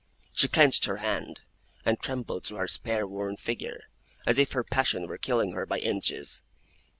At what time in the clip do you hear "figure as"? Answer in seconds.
3.37-4.39